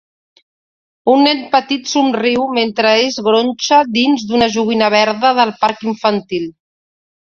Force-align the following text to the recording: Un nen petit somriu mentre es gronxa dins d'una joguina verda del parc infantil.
Un 1.11 1.19
nen 1.25 1.43
petit 1.55 1.91
somriu 1.91 2.47
mentre 2.59 2.95
es 3.09 3.19
gronxa 3.27 3.83
dins 3.99 4.27
d'una 4.31 4.49
joguina 4.57 4.89
verda 4.99 5.35
del 5.41 5.57
parc 5.67 5.87
infantil. 5.93 6.53